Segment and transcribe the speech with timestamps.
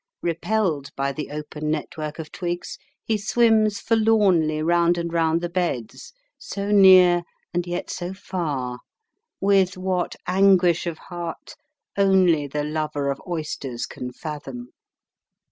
[0.23, 6.11] Repelled by the open network of twigs, he swims forlornly round and round the beds,
[6.39, 7.21] so near
[7.53, 8.79] and yet so far,
[9.39, 11.53] with what anguish of heart
[11.95, 14.69] only the lover of oysters can fathom.